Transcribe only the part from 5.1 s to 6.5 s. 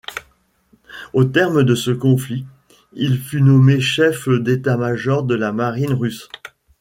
de la marine russe.